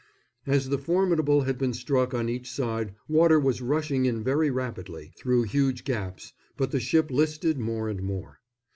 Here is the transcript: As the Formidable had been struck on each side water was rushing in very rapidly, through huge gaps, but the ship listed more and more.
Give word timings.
As 0.47 0.69
the 0.69 0.79
Formidable 0.79 1.41
had 1.41 1.59
been 1.59 1.75
struck 1.75 2.11
on 2.11 2.27
each 2.27 2.49
side 2.49 2.95
water 3.07 3.39
was 3.39 3.61
rushing 3.61 4.05
in 4.07 4.23
very 4.23 4.49
rapidly, 4.49 5.13
through 5.15 5.43
huge 5.43 5.83
gaps, 5.83 6.33
but 6.57 6.71
the 6.71 6.79
ship 6.79 7.11
listed 7.11 7.59
more 7.59 7.87
and 7.87 8.01
more. 8.01 8.39